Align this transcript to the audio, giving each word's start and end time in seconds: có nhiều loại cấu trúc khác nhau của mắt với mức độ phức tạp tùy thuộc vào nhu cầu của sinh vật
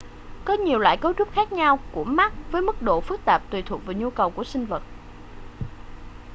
có 0.45 0.53
nhiều 0.53 0.79
loại 0.79 0.97
cấu 0.97 1.13
trúc 1.13 1.31
khác 1.31 1.51
nhau 1.53 1.79
của 1.91 2.03
mắt 2.03 2.33
với 2.51 2.61
mức 2.61 2.81
độ 2.81 3.01
phức 3.01 3.25
tạp 3.25 3.49
tùy 3.51 3.61
thuộc 3.61 3.81
vào 3.85 3.93
nhu 3.93 4.09
cầu 4.09 4.29
của 4.31 4.43
sinh 4.43 4.65
vật 4.65 4.83